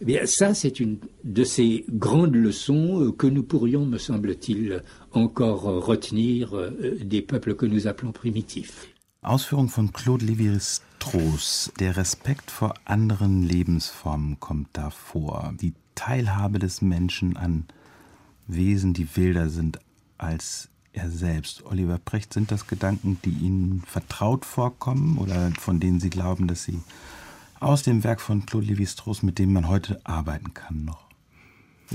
[0.00, 4.82] Eh bien, ça, c'est une de ces grandes leçons euh, que nous pourrions, me semble-t-il,
[5.12, 6.70] encore retenir euh,
[7.00, 8.88] des peuples que nous appelons primitifs.
[9.24, 11.72] Ausführung von Claude Lévi-Strauss.
[11.78, 15.54] Der Respekt vor anderen Lebensformen kommt da vor.
[15.60, 17.64] Die Teilhabe des Menschen an
[18.46, 19.78] Wesen, die wilder sind
[20.18, 21.64] als er selbst.
[21.64, 26.64] Oliver Precht, sind das Gedanken, die Ihnen vertraut vorkommen oder von denen Sie glauben, dass
[26.64, 26.80] sie
[27.60, 31.03] aus dem Werk von Claude Lévi-Strauss, mit dem man heute arbeiten kann noch?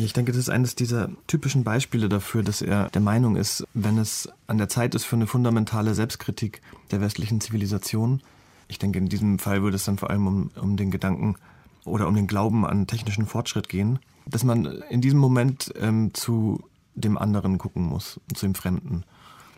[0.06, 3.98] Ich denke, das ist eines dieser typischen Beispiele dafür, dass er der Meinung ist, wenn
[3.98, 8.22] es an der Zeit ist für eine fundamentale Selbstkritik der westlichen Zivilisation.
[8.70, 11.36] Ich denke, in diesem Fall würde es dann vor allem um, um den Gedanken
[11.84, 16.64] oder um den Glauben an technischen Fortschritt gehen, dass man in diesem Moment ähm, zu
[16.96, 19.04] dem anderen gucken muss, zu dem Fremden.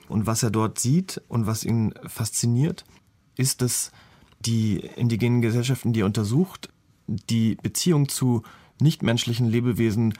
[0.09, 2.83] Und was er dort sieht und was ihn fasziniert,
[3.37, 3.91] ist, dass
[4.39, 6.69] die indigenen Gesellschaften, die er untersucht,
[7.07, 8.41] die Beziehung zu
[8.81, 10.13] nichtmenschlichen Lebewesen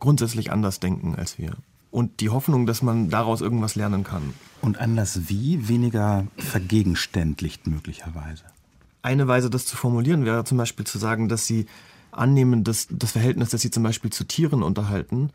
[0.00, 1.52] grundsätzlich anders denken als wir.
[1.90, 4.34] Und die Hoffnung, dass man daraus irgendwas lernen kann.
[4.62, 5.68] Und anders wie?
[5.68, 8.44] Weniger vergegenständlicht möglicherweise.
[9.02, 11.66] Eine Weise, das zu formulieren, wäre zum Beispiel zu sagen, dass sie
[12.10, 15.30] annehmen, dass das Verhältnis, das sie zum Beispiel zu Tieren unterhalten,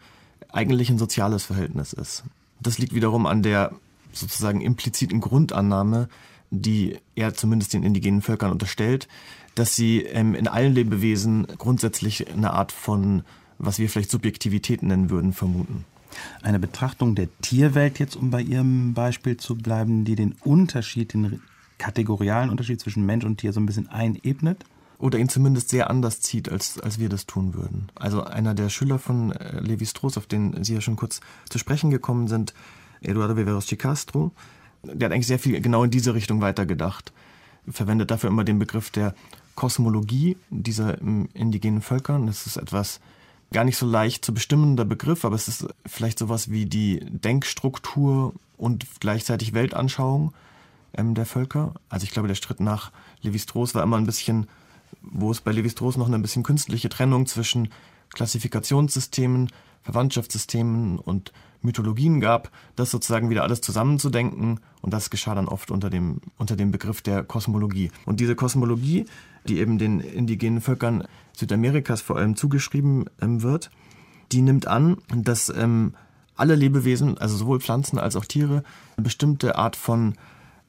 [0.51, 2.23] eigentlich ein soziales Verhältnis ist.
[2.59, 3.73] Das liegt wiederum an der
[4.13, 6.09] sozusagen impliziten Grundannahme,
[6.51, 9.07] die er zumindest den indigenen Völkern unterstellt,
[9.55, 13.23] dass sie ähm, in allen Lebewesen grundsätzlich eine Art von,
[13.57, 15.85] was wir vielleicht Subjektivität nennen würden, vermuten.
[16.41, 21.41] Eine Betrachtung der Tierwelt jetzt, um bei Ihrem Beispiel zu bleiben, die den Unterschied, den
[21.77, 24.63] kategorialen Unterschied zwischen Mensch und Tier so ein bisschen einebnet?
[24.99, 27.87] Oder ihn zumindest sehr anders zieht, als, als wir das tun würden.
[27.93, 31.59] Also einer der Schüler von äh, Levi Strauss, auf den Sie ja schon kurz zu
[31.59, 32.53] sprechen gekommen sind,
[33.01, 34.31] Eduardo Viveros Castro,
[34.93, 37.13] der hat eigentlich sehr viel genau in diese Richtung weitergedacht.
[37.69, 39.13] Verwendet dafür immer den Begriff der
[39.55, 42.19] Kosmologie dieser ähm, indigenen Völker.
[42.25, 42.99] Das ist etwas
[43.51, 48.33] gar nicht so leicht zu bestimmender Begriff, aber es ist vielleicht sowas wie die Denkstruktur
[48.57, 50.33] und gleichzeitig Weltanschauung
[50.93, 51.73] ähm, der Völker.
[51.89, 54.47] Also ich glaube, der Schritt nach Levi-Strauss war immer ein bisschen,
[55.01, 57.69] wo es bei Levi-Strauss noch eine bisschen künstliche Trennung zwischen
[58.13, 59.49] Klassifikationssystemen,
[59.83, 64.59] Verwandtschaftssystemen und Mythologien gab, das sozusagen wieder alles zusammenzudenken.
[64.81, 67.91] Und das geschah dann oft unter dem, unter dem Begriff der Kosmologie.
[68.05, 69.05] Und diese Kosmologie,
[69.47, 73.69] die eben den indigenen Völkern Südamerikas vor allem zugeschrieben ähm, wird,
[74.31, 75.93] die nimmt an, dass ähm,
[76.35, 78.63] alle Lebewesen, also sowohl Pflanzen als auch Tiere,
[78.95, 80.15] eine bestimmte Art von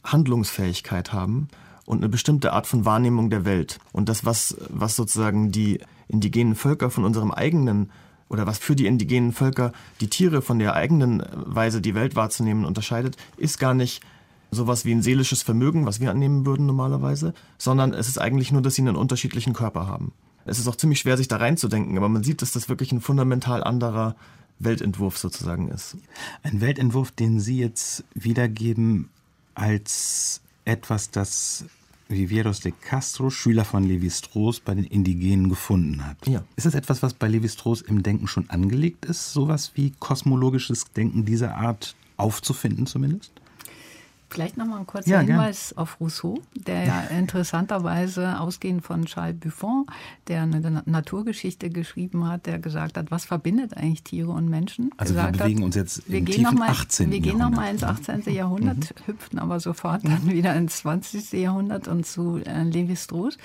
[0.04, 1.48] Handlungsfähigkeit haben
[1.84, 3.78] und eine bestimmte Art von Wahrnehmung der Welt.
[3.92, 7.90] Und das, was, was sozusagen die indigenen Völker von unserem eigenen
[8.28, 12.64] oder was für die indigenen Völker die Tiere von der eigenen Weise, die Welt wahrzunehmen,
[12.64, 14.02] unterscheidet, ist gar nicht
[14.50, 18.62] sowas wie ein seelisches Vermögen, was wir annehmen würden normalerweise, sondern es ist eigentlich nur,
[18.62, 20.12] dass sie einen unterschiedlichen Körper haben.
[20.44, 23.02] Es ist auch ziemlich schwer, sich da reinzudenken, aber man sieht, dass das wirklich ein
[23.02, 24.16] fundamental anderer
[24.58, 25.96] Weltentwurf sozusagen ist.
[26.42, 29.10] Ein Weltentwurf, den Sie jetzt wiedergeben
[29.54, 31.64] als etwas, das
[32.08, 36.26] Vivieros de Castro, Schüler von Levi-Strauss, bei den Indigenen gefunden hat.
[36.26, 36.42] Ja.
[36.56, 41.24] Ist das etwas, was bei Levi-Strauss im Denken schon angelegt ist, sowas wie kosmologisches Denken
[41.24, 43.32] dieser Art aufzufinden zumindest?
[44.30, 45.82] Vielleicht nochmal ein kurzer ja, Hinweis gern.
[45.82, 49.86] auf Rousseau, der ja interessanterweise ausgehend von Charles Buffon,
[50.26, 54.90] der eine Naturgeschichte geschrieben hat, der gesagt hat, was verbindet eigentlich Tiere und Menschen?
[54.98, 57.10] Also gesagt wir bewegen hat, uns jetzt im tiefen mal, 18.
[57.10, 58.24] Wir gehen nochmal ins 18.
[58.26, 59.06] Jahrhundert, mhm.
[59.06, 61.32] hüpften aber sofort dann wieder ins 20.
[61.32, 63.38] Jahrhundert und zu äh, Lévi-Strauss.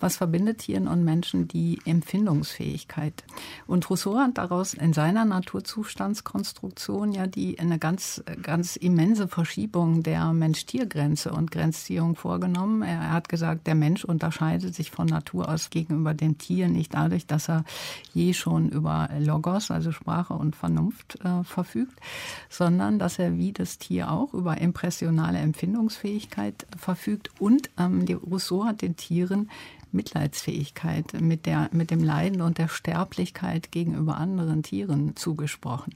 [0.00, 1.48] Was verbindet Tieren und Menschen?
[1.48, 3.24] Die Empfindungsfähigkeit.
[3.66, 10.32] Und Rousseau hat daraus in seiner Naturzustandskonstruktion ja die eine ganz, ganz immense Verschiebung der
[10.32, 12.80] Mensch-Tier-Grenze und Grenzziehung vorgenommen.
[12.80, 17.26] Er hat gesagt, der Mensch unterscheidet sich von Natur aus gegenüber dem Tier nicht dadurch,
[17.26, 17.64] dass er
[18.14, 22.00] je schon über Logos, also Sprache und Vernunft äh, verfügt,
[22.48, 27.30] sondern dass er wie das Tier auch über impressionale Empfindungsfähigkeit verfügt.
[27.38, 29.50] Und ähm, Rousseau hat den Tieren
[29.92, 35.94] Mitleidsfähigkeit mit, der, mit dem Leiden und der Sterblichkeit gegenüber anderen Tieren zugesprochen.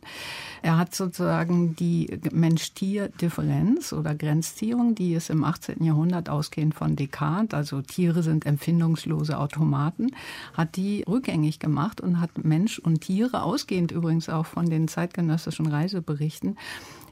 [0.63, 5.83] Er hat sozusagen die Mensch-Tier-Differenz oder Grenzziehung, die es im 18.
[5.85, 10.09] Jahrhundert ausgehend von Descartes, also Tiere sind empfindungslose Automaten,
[10.55, 15.67] hat die rückgängig gemacht und hat Mensch und Tiere, ausgehend übrigens auch von den zeitgenössischen
[15.67, 16.57] Reiseberichten,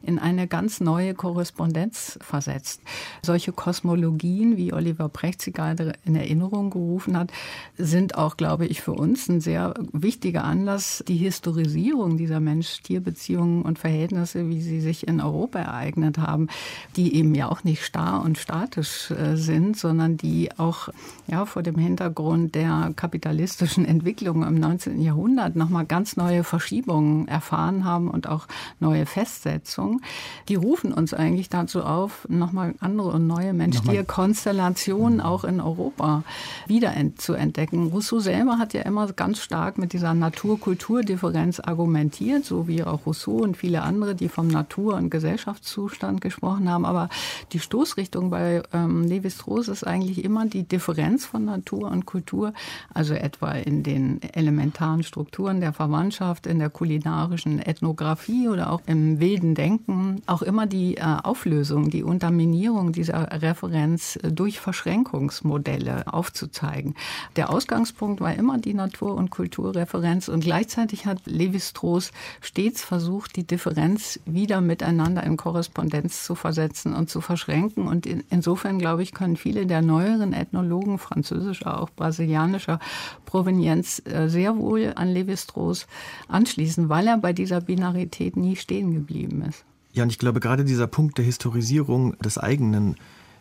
[0.02, 2.80] in eine ganz neue Korrespondenz versetzt.
[3.22, 7.32] Solche Kosmologien, wie Oliver Precht sie gerade in Erinnerung gerufen hat,
[7.76, 13.78] sind auch, glaube ich, für uns ein sehr wichtiger Anlass, die Historisierung dieser Mensch-Tier-Beziehungen und
[13.78, 16.48] Verhältnisse, wie sie sich in Europa ereignet haben,
[16.96, 20.88] die eben ja auch nicht starr und statisch äh, sind, sondern die auch
[21.26, 25.00] ja, vor dem Hintergrund der kapitalistischen Entwicklung im 19.
[25.00, 28.46] Jahrhundert nochmal ganz neue Verschiebungen erfahren haben und auch
[28.78, 29.89] neue Festsetzungen.
[29.90, 30.00] Forschung,
[30.48, 35.20] die rufen uns eigentlich dazu auf, nochmal andere und neue Mensch-Tier-Konstellationen mhm.
[35.20, 36.22] auch in Europa
[36.66, 37.88] wieder zu entdecken.
[37.88, 43.38] Rousseau selber hat ja immer ganz stark mit dieser Natur-Kultur-Differenz argumentiert, so wie auch Rousseau
[43.38, 46.84] und viele andere, die vom Natur- und Gesellschaftszustand gesprochen haben.
[46.84, 47.08] Aber
[47.52, 52.52] die Stoßrichtung bei ähm, Levi-Strauss ist eigentlich immer die Differenz von Natur und Kultur,
[52.92, 59.20] also etwa in den elementaren Strukturen der Verwandtschaft, in der kulinarischen Ethnographie oder auch im
[59.20, 66.12] wilden Denken Denken auch immer die äh, Auflösung, die Unterminierung dieser Referenz äh, durch Verschränkungsmodelle
[66.12, 66.94] aufzuzeigen.
[67.36, 73.46] Der Ausgangspunkt war immer die Natur- und Kulturreferenz und gleichzeitig hat Levi-Strauss stets versucht, die
[73.46, 77.86] Differenz wieder miteinander in Korrespondenz zu versetzen und zu verschränken.
[77.86, 82.80] Und in, insofern, glaube ich, können viele der neueren Ethnologen französischer, auch brasilianischer
[83.24, 85.86] Provenienz äh, sehr wohl an Levi-Strauss
[86.28, 89.64] anschließen, weil er bei dieser Binarität nie stehen geblieben ist.
[90.00, 92.96] Ja, und ich glaube, gerade dieser Punkt der Historisierung des eigenen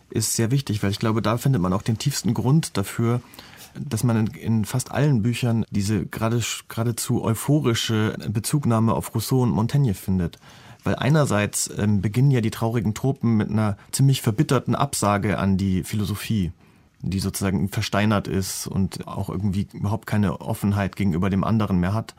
[0.10, 3.22] ist sehr wichtig, weil ich glaube, da findet man auch den tiefsten Grund dafür,
[3.80, 9.52] dass man in, in fast allen Büchern diese gerade, geradezu euphorische Bezugnahme auf Rousseau und
[9.52, 10.38] Montaigne findet.
[10.84, 15.86] Weil einerseits ähm, beginnen ja die traurigen Tropen mit einer ziemlich verbitterten Absage an die
[15.86, 16.52] Philosophie,
[17.00, 22.16] die sozusagen versteinert ist und auch irgendwie überhaupt keine Offenheit gegenüber dem anderen mehr hat.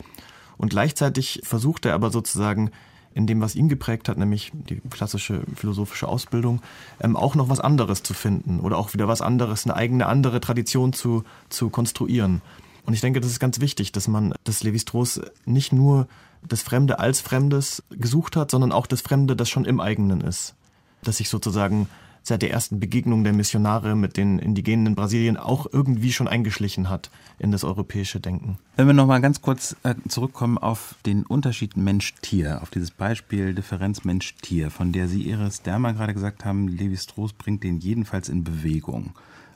[0.56, 2.70] Und gleichzeitig versucht er aber sozusagen
[3.14, 6.62] in dem, was ihn geprägt hat, nämlich die klassische philosophische Ausbildung,
[7.00, 10.40] ähm, auch noch was anderes zu finden oder auch wieder was anderes, eine eigene andere
[10.40, 12.40] Tradition zu, zu konstruieren.
[12.86, 16.06] Und ich denke, das ist ganz wichtig, dass man, dass Levi-Strauss nicht nur
[16.46, 20.54] das Fremde als Fremdes gesucht hat, sondern auch das Fremde, das schon im eigenen ist.
[21.02, 21.88] Dass sich sozusagen
[22.22, 26.88] seit der ersten Begegnung der Missionare mit den Indigenen in Brasilien auch irgendwie schon eingeschlichen
[26.88, 28.58] hat in das europäische Denken.
[28.76, 33.54] Wenn wir noch mal ganz kurz äh, zurückkommen auf den Unterschied Mensch-Tier, auf dieses Beispiel
[33.54, 38.44] Differenz Mensch-Tier, von der Sie Iris Dermer gerade gesagt haben, Levi-Strauss bringt den jedenfalls in
[38.44, 39.12] Bewegung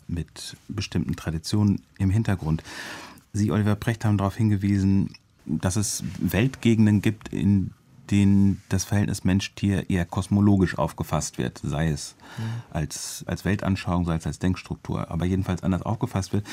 [0.06, 2.62] mit bestimmten Traditionen im Hintergrund.
[3.32, 5.14] Sie, Oliver Precht, haben darauf hingewiesen,
[5.46, 7.72] dass es Weltgegenden gibt, in
[8.10, 12.42] denen das Verhältnis Mensch-Tier eher kosmologisch aufgefasst wird, sei es mhm.
[12.70, 16.46] als, als Weltanschauung, sei es als Denkstruktur, aber jedenfalls anders aufgefasst wird.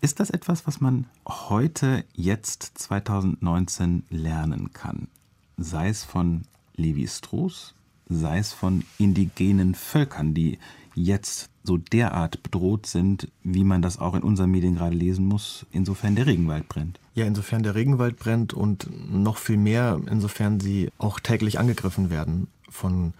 [0.00, 5.08] Ist das etwas, was man heute, jetzt 2019 lernen kann?
[5.56, 6.42] Sei es von
[6.76, 7.74] Levi Strauss,
[8.08, 10.58] sei es von indigenen Völkern, die
[10.98, 15.66] jetzt so derart bedroht sind, wie man das auch in unseren Medien gerade lesen muss,
[15.70, 16.98] insofern der Regenwald brennt.
[17.14, 22.48] Ja, insofern der Regenwald brennt und noch viel mehr, insofern sie auch täglich angegriffen werden
[22.68, 23.12] von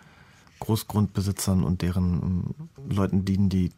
[0.61, 2.55] Großgrundbesitzern und deren
[2.89, 3.71] ähm, Leuten, die, die,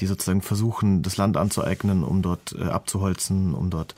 [0.00, 3.94] die sozusagen versuchen, das Land anzueignen, um dort äh, abzuholzen, um dort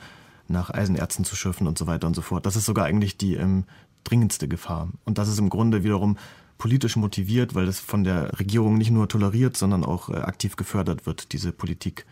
[0.47, 2.45] nach Eisenerzen zu schürfen und so weiter und so fort.
[2.45, 3.63] Das ist sogar eigentlich die ähm,
[4.03, 4.89] dringendste Gefahr.
[5.05, 6.17] Und das ist im Grunde wiederum
[6.63, 11.05] politisch motiviert, weil es von der Regierung nicht nur toleriert, sondern auch äh, aktiv gefördert
[11.05, 12.05] wird, diese Politik,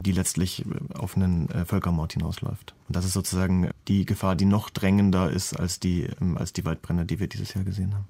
[0.00, 2.74] die letztlich äh, auf einen äh, Völkermord hinausläuft.
[2.88, 6.64] Und das ist sozusagen die Gefahr, die noch drängender ist als die, ähm, als die
[6.64, 8.08] Waldbrände, die wir dieses Jahr gesehen haben.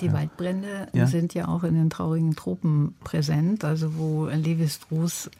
[0.00, 1.06] Die Waldbrände ja.
[1.06, 5.30] sind ja auch in den traurigen Tropen präsent, also wo Levi Strauss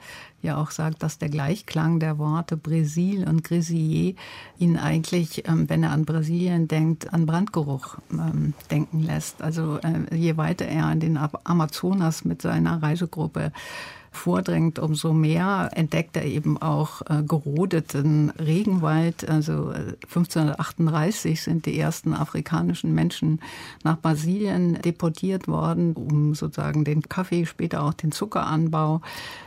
[0.42, 4.14] ja auch sagt, dass der Gleichklang der Worte Brésil und Grisier
[4.58, 9.42] ihn eigentlich, ähm, wenn er an Brasilien denkt, an Brandgeruch ähm, denken lässt.
[9.42, 13.52] Also äh, je weiter er in den Amazonas mit seiner Reisegruppe
[14.16, 19.28] vordringt, umso mehr entdeckt er eben auch äh, gerodeten Regenwald.
[19.28, 19.72] Also
[20.02, 23.40] 1538 äh, sind die ersten afrikanischen Menschen
[23.82, 29.00] nach Brasilien deportiert worden, um sozusagen den Kaffee, später auch den Zuckeranbau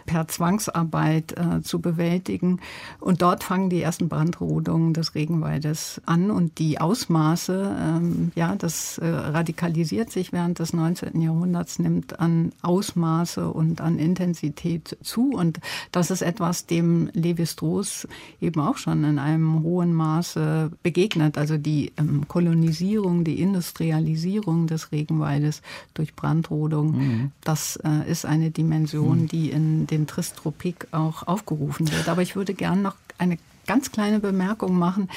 [0.06, 2.60] per Zwangsarbeit äh, zu bewältigen.
[2.99, 8.97] Und dort fangen die ersten Brandrodungen des Regenwaldes an und die Ausmaße, ähm, ja, das
[8.97, 11.21] äh, radikalisiert sich während des 19.
[11.21, 15.31] Jahrhunderts, nimmt an Ausmaße und an Intensität Qualität zu.
[15.31, 15.59] Und
[15.91, 18.07] das ist etwas, dem Levi-Strauss
[18.41, 21.37] eben auch schon in einem hohen Maße begegnet.
[21.37, 25.61] Also die ähm, Kolonisierung, die Industrialisierung des Regenwaldes
[25.93, 27.31] durch Brandrodung, mhm.
[27.43, 29.27] das äh, ist eine Dimension, mhm.
[29.27, 32.09] die in den Tristropik auch aufgerufen wird.
[32.09, 35.09] Aber ich würde gern noch eine ganz kleine Bemerkung machen.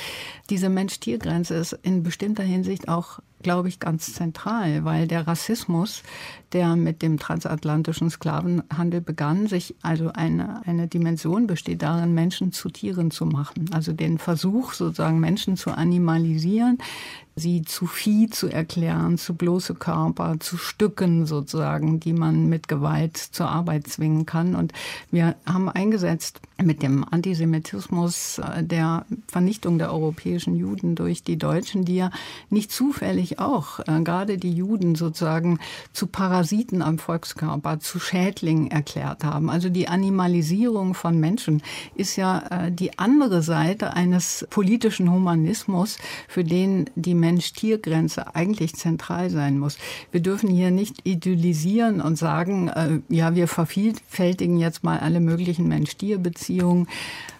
[0.50, 6.02] Diese Mensch-Tier-Grenze ist in bestimmter Hinsicht auch glaube ich, ganz zentral, weil der Rassismus,
[6.52, 12.68] der mit dem transatlantischen Sklavenhandel begann, sich also eine, eine Dimension besteht darin, Menschen zu
[12.68, 13.70] Tieren zu machen.
[13.72, 16.78] Also den Versuch, sozusagen Menschen zu animalisieren,
[17.36, 23.16] sie zu Vieh zu erklären, zu bloße Körper, zu Stücken sozusagen, die man mit Gewalt
[23.16, 24.54] zur Arbeit zwingen kann.
[24.54, 24.72] Und
[25.10, 31.84] wir haben eingesetzt mit dem Antisemitismus äh, der Vernichtung der europäischen Juden durch die Deutschen,
[31.84, 32.10] die ja
[32.48, 35.58] nicht zufällig auch äh, gerade die Juden sozusagen
[35.92, 39.50] zu Parasiten am Volkskörper, zu Schädlingen erklärt haben.
[39.50, 41.62] Also die Animalisierung von Menschen
[41.94, 45.98] ist ja äh, die andere Seite eines politischen Humanismus,
[46.28, 49.78] für den die Mensch-Tier-Grenze eigentlich zentral sein muss.
[50.10, 55.68] Wir dürfen hier nicht idyllisieren und sagen, äh, ja, wir vervielfältigen jetzt mal alle möglichen
[55.68, 56.88] Mensch-Tier-Beziehungen,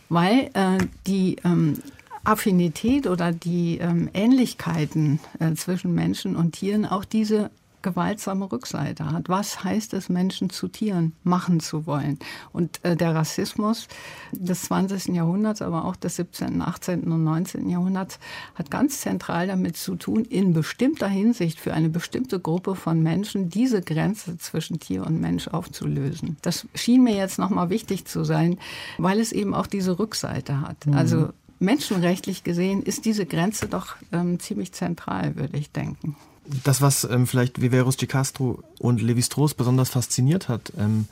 [0.08, 1.78] weil äh, die ähm,
[2.24, 7.50] Affinität oder die ähm, Ähnlichkeiten äh, zwischen Menschen und Tieren auch diese
[7.82, 9.28] gewaltsame Rückseite hat.
[9.28, 12.18] Was heißt es, Menschen zu Tieren machen zu wollen?
[12.52, 13.88] Und äh, der Rassismus
[14.32, 15.14] des 20.
[15.14, 17.04] Jahrhunderts, aber auch des 17., 18.
[17.04, 17.68] und 19.
[17.68, 18.18] Jahrhunderts
[18.54, 23.48] hat ganz zentral damit zu tun, in bestimmter Hinsicht für eine bestimmte Gruppe von Menschen
[23.48, 26.36] diese Grenze zwischen Tier und Mensch aufzulösen.
[26.42, 28.58] Das schien mir jetzt nochmal wichtig zu sein,
[28.98, 30.86] weil es eben auch diese Rückseite hat.
[30.86, 30.94] Mhm.
[30.94, 31.30] Also
[31.60, 36.16] menschenrechtlich gesehen ist diese Grenze doch ähm, ziemlich zentral, würde ich denken
[36.64, 41.06] das, was ähm, vielleicht Viveros de Castro und Levi-Strauss besonders fasziniert hat, ähm,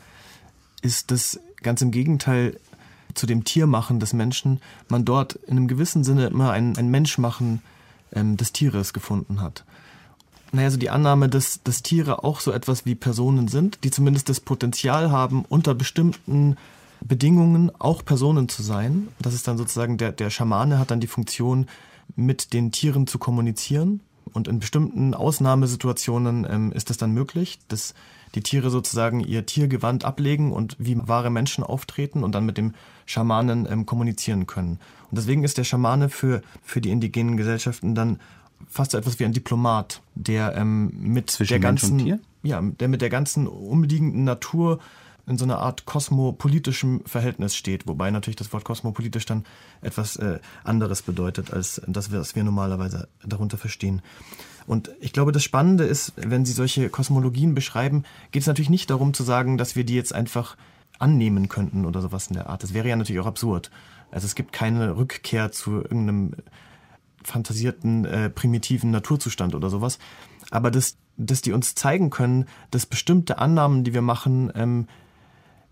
[0.83, 2.59] ist, dass ganz im Gegenteil
[3.15, 7.63] zu dem Tiermachen des Menschen man dort in einem gewissen Sinne immer ein, ein Menschmachen
[8.13, 9.65] ähm, des Tieres gefunden hat.
[10.53, 14.29] Naja, also die Annahme, dass, dass Tiere auch so etwas wie Personen sind, die zumindest
[14.29, 16.57] das Potenzial haben, unter bestimmten
[17.05, 19.09] Bedingungen auch Personen zu sein.
[19.21, 21.67] Das ist dann sozusagen der, der Schamane hat dann die Funktion,
[22.17, 24.01] mit den Tieren zu kommunizieren
[24.33, 27.95] und in bestimmten Ausnahmesituationen ähm, ist es dann möglich, dass
[28.35, 32.75] die Tiere sozusagen ihr Tiergewand ablegen und wie wahre Menschen auftreten und dann mit dem
[33.07, 34.79] Schamanen ähm, kommunizieren können.
[35.11, 38.21] Und deswegen ist der Schamane für, für die indigenen Gesellschaften dann
[38.69, 43.01] fast so etwas wie ein Diplomat, der ähm, mit Zwischen der ganzen, ja, der mit
[43.01, 44.81] der ganzen umliegenden Natur
[45.29, 49.45] in so einer Art kosmopolitischem Verhältnis steht, wobei natürlich das Wort kosmopolitisch dann
[49.81, 54.03] etwas äh, anderes bedeutet, als das, was wir normalerweise darunter verstehen.
[54.66, 58.91] Und ich glaube, das Spannende ist, wenn Sie solche Kosmologien beschreiben, geht es natürlich nicht
[58.91, 60.57] darum zu sagen, dass wir die jetzt einfach
[60.99, 62.62] annehmen könnten oder sowas in der Art.
[62.62, 63.70] Das wäre ja natürlich auch absurd.
[64.11, 66.33] Also es gibt keine Rückkehr zu irgendeinem
[67.22, 69.99] fantasierten, äh, primitiven Naturzustand oder sowas.
[70.51, 74.87] Aber dass, dass die uns zeigen können, dass bestimmte Annahmen, die wir machen, ähm,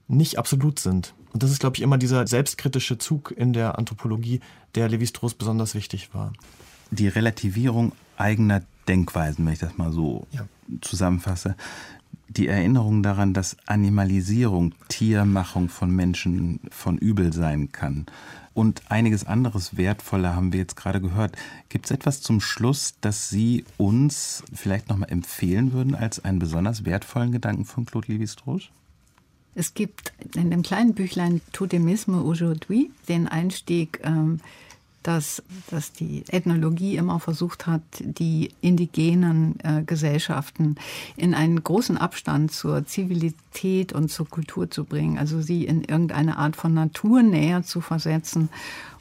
[0.08, 1.14] nicht absolut sind.
[1.32, 4.40] Und das ist, glaube ich, immer dieser selbstkritische Zug in der Anthropologie,
[4.74, 6.32] der Levi-Strauss besonders wichtig war.
[6.90, 10.46] Die Relativierung eigener Denkweisen, wenn ich das mal so Ja.
[10.80, 11.56] zusammenfasse.
[12.28, 18.06] Die Erinnerung daran, dass Animalisierung, Tiermachung von Menschen von übel sein kann.
[18.52, 21.36] Und einiges anderes Wertvolle haben wir jetzt gerade gehört.
[21.68, 26.84] Gibt es etwas zum Schluss, das Sie uns vielleicht nochmal empfehlen würden als einen besonders
[26.84, 28.70] wertvollen Gedanken von Claude Lévi-Strauss?
[29.58, 34.38] Es gibt in dem kleinen Büchlein Totemisme aujourd'hui den Einstieg, ähm,
[35.06, 40.76] dass, dass die Ethnologie immer versucht hat, die indigenen äh, Gesellschaften
[41.16, 46.38] in einen großen Abstand zur Zivilität und zur Kultur zu bringen, also sie in irgendeine
[46.38, 48.48] Art von Naturnähe zu versetzen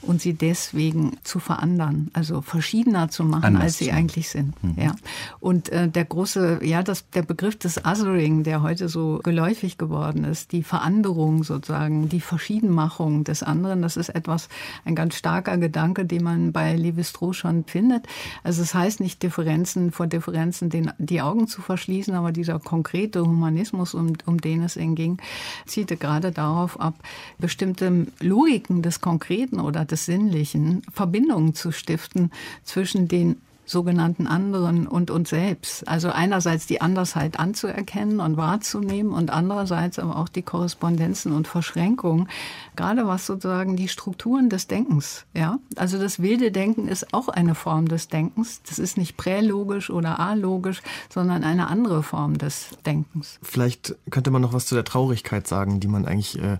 [0.08, 3.97] und sie deswegen zu verandern, also verschiedener zu machen, Anders als sie machen.
[3.97, 4.53] eigentlich sind.
[4.78, 4.95] Ja.
[5.39, 10.24] Und äh, der große, ja, das, der Begriff des Othering, der heute so geläufig geworden
[10.24, 14.49] ist, die Veranderung sozusagen, die Verschiedenmachung des anderen, das ist etwas,
[14.86, 18.06] ein ganz starker Gedanke, den man bei Lévi-Strauss schon findet.
[18.43, 23.22] Also es heißt nicht Differenzen vor Differenzen den, die Augen zu verschließen, aber dieser konkrete
[23.22, 25.20] Humanismus, um, um den es ging,
[25.66, 26.96] zielte gerade darauf ab,
[27.38, 32.32] bestimmte Logiken des Konkreten oder des Sinnlichen Verbindungen zu stiften
[32.64, 35.88] zwischen den sogenannten anderen und uns selbst.
[35.88, 42.30] Also einerseits die Andersheit anzuerkennen und wahrzunehmen und andererseits aber auch die Korrespondenzen und Verschränkungen,
[42.76, 45.59] gerade was sozusagen die Strukturen des Denkens, ja.
[45.76, 48.61] Also das wilde Denken ist auch eine Form des Denkens.
[48.68, 53.39] Das ist nicht prälogisch oder alogisch, sondern eine andere Form des Denkens.
[53.41, 56.57] Vielleicht könnte man noch was zu der Traurigkeit sagen, die man eigentlich äh,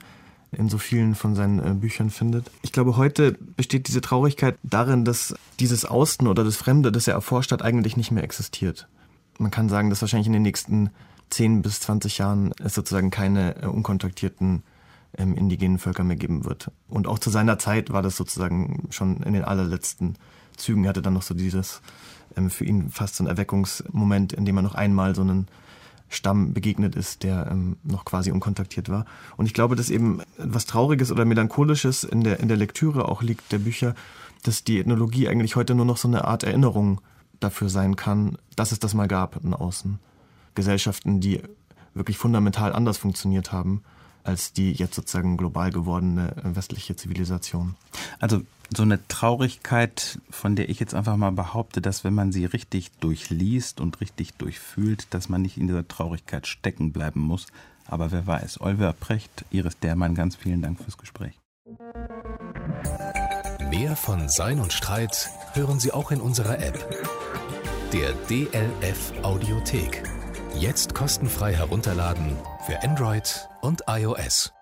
[0.56, 2.50] in so vielen von seinen äh, Büchern findet.
[2.62, 7.14] Ich glaube, heute besteht diese Traurigkeit darin, dass dieses Außen oder das Fremde, das er
[7.14, 8.88] erforscht hat, eigentlich nicht mehr existiert.
[9.38, 10.90] Man kann sagen, dass wahrscheinlich in den nächsten
[11.30, 14.64] 10 bis 20 Jahren es sozusagen keine äh, unkontaktierten
[15.18, 16.72] ähm, indigenen Völker mehr geben wird.
[16.88, 20.16] Und auch zu seiner Zeit war das sozusagen schon in den allerletzten
[20.58, 20.84] Zügen.
[20.84, 21.82] Er hatte dann noch so dieses
[22.36, 25.48] ähm, für ihn fast so ein Erweckungsmoment, in dem er noch einmal so einen
[26.16, 29.06] Stamm begegnet ist, der ähm, noch quasi unkontaktiert war.
[29.38, 33.22] Und ich glaube, dass eben was Trauriges oder Melancholisches in der, in der Lektüre auch
[33.22, 33.96] liegt, der Bücher,
[34.44, 37.02] dass die Ethnologie eigentlich heute nur noch so eine Art Erinnerung
[37.40, 40.00] dafür sein kann, dass es das mal gab in Außen.
[40.56, 41.42] Gesellschaften, die
[41.94, 43.82] wirklich fundamental anders funktioniert haben
[44.26, 47.76] als die jetzt sozusagen global gewordene äh, westliche Zivilisation.
[48.20, 48.42] Also
[48.76, 52.92] so eine Traurigkeit, von der ich jetzt einfach mal behaupte, dass wenn man sie richtig
[53.00, 57.48] durchliest und richtig durchfühlt, dass man nicht in dieser Traurigkeit stecken bleiben muss.
[57.88, 58.62] Aber wer weiß.
[58.62, 61.40] Oliver Precht, Iris Dermann, ganz vielen Dank fürs Gespräch.
[63.70, 66.90] Mehr von Sein und Streit hören Sie auch in unserer App.
[67.94, 70.15] Der DLF Audiothek.
[70.60, 74.54] Jetzt kostenfrei herunterladen für Android und iOS.